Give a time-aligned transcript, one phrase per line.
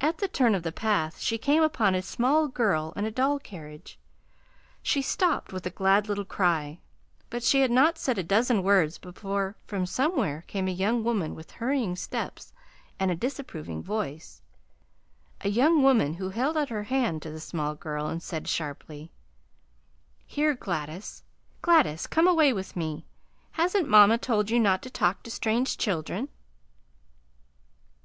[0.00, 3.40] At the turn of the path she came upon a small girl and a doll
[3.40, 3.98] carriage.
[4.84, 6.78] She stopped with a glad little cry,
[7.28, 11.34] but she had not said a dozen words before from somewhere came a young woman
[11.34, 12.52] with hurrying steps
[13.00, 14.42] and a disapproving voice;
[15.40, 19.10] a young woman who held out her hand to the small girl, and said sharply:
[20.24, 21.24] "Here, Gladys,
[21.62, 23.06] Gladys, come away with me.
[23.50, 26.28] Hasn't mama told you not to talk to strange children?"